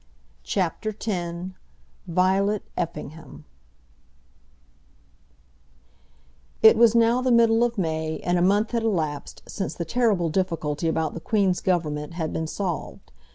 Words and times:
CHAPTER 0.41 0.95
X 0.99 1.53
Violet 2.07 2.63
Effingham 2.75 3.45
It 6.63 6.75
was 6.75 6.95
now 6.95 7.21
the 7.21 7.31
middle 7.31 7.63
of 7.63 7.77
May, 7.77 8.17
and 8.21 8.39
a 8.39 8.41
month 8.41 8.71
had 8.71 8.81
elapsed 8.81 9.43
since 9.47 9.75
the 9.75 9.85
terrible 9.85 10.29
difficulty 10.31 10.87
about 10.87 11.13
the 11.13 11.19
Queen's 11.19 11.61
Government 11.61 12.13
had 12.15 12.33
been 12.33 12.47
solved. 12.47 13.11